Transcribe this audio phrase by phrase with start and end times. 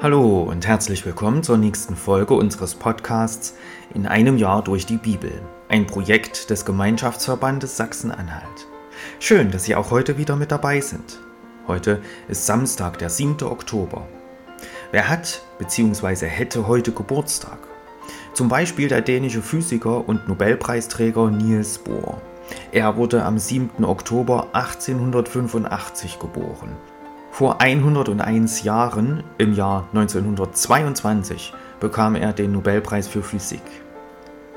[0.00, 3.56] Hallo und herzlich willkommen zur nächsten Folge unseres Podcasts
[3.94, 8.68] In einem Jahr durch die Bibel, ein Projekt des Gemeinschaftsverbandes Sachsen-Anhalt.
[9.18, 11.18] Schön, dass Sie auch heute wieder mit dabei sind.
[11.66, 13.42] Heute ist Samstag, der 7.
[13.42, 14.06] Oktober.
[14.92, 16.26] Wer hat bzw.
[16.26, 17.58] hätte heute Geburtstag?
[18.34, 22.22] Zum Beispiel der dänische Physiker und Nobelpreisträger Niels Bohr.
[22.70, 23.84] Er wurde am 7.
[23.84, 26.76] Oktober 1885 geboren.
[27.38, 33.62] Vor 101 Jahren, im Jahr 1922, bekam er den Nobelpreis für Physik.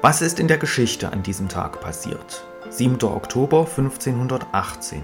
[0.02, 2.44] Was ist in der Geschichte an diesem Tag passiert?
[2.72, 3.04] 7.
[3.04, 5.04] Oktober 1518.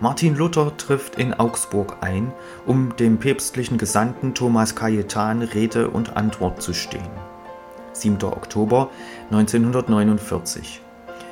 [0.00, 2.32] Martin Luther trifft in Augsburg ein,
[2.66, 7.12] um dem päpstlichen Gesandten Thomas Cajetan Rede und Antwort zu stehen.
[7.92, 8.24] 7.
[8.24, 8.90] Oktober
[9.30, 10.80] 1949.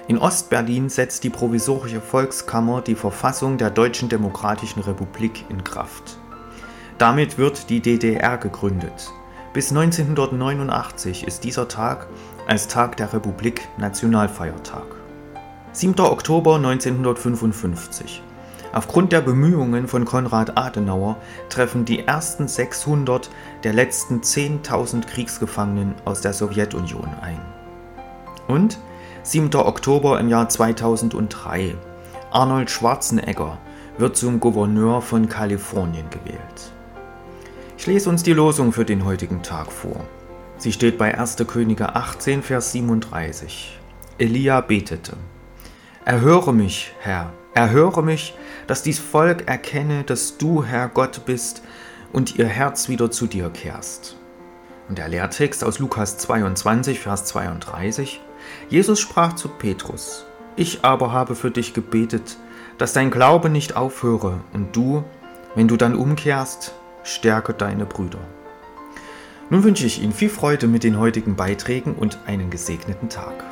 [0.09, 6.19] In Ostberlin setzt die Provisorische Volkskammer die Verfassung der Deutschen Demokratischen Republik in Kraft.
[6.98, 9.13] Damit wird die DDR gegründet.
[9.52, 12.09] Bis 1989 ist dieser Tag
[12.49, 14.87] als Tag der Republik Nationalfeiertag.
[15.73, 16.01] 7.
[16.01, 18.23] Oktober 1955.
[18.73, 21.16] Aufgrund der Bemühungen von Konrad Adenauer
[21.48, 23.30] treffen die ersten 600
[23.63, 27.41] der letzten 10.000 Kriegsgefangenen aus der Sowjetunion ein.
[28.48, 28.79] Und
[29.24, 29.54] 7.
[29.54, 31.76] Oktober im Jahr 2003.
[32.32, 33.56] Arnold Schwarzenegger
[33.96, 36.73] wird zum Gouverneur von Kalifornien gewählt.
[37.79, 40.04] Ich lese uns die Losung für den heutigen Tag vor.
[40.56, 41.37] Sie steht bei 1.
[41.46, 43.79] Könige 18, Vers 37.
[44.18, 45.16] Elia betete:
[46.04, 48.34] Erhöre mich, Herr, erhöre mich,
[48.66, 51.62] dass dies Volk erkenne, dass du, Herr Gott bist
[52.12, 54.16] und ihr Herz wieder zu dir kehrst.
[54.88, 58.20] Und der Lehrtext aus Lukas 22, Vers 32.
[58.68, 60.26] Jesus sprach zu Petrus,
[60.57, 62.37] ich aber habe für dich gebetet,
[62.79, 65.04] dass dein Glaube nicht aufhöre und du,
[65.54, 68.20] wenn du dann umkehrst, stärke deine Brüder.
[69.50, 73.44] Nun wünsche ich Ihnen viel Freude mit den heutigen Beiträgen und einen gesegneten Tag.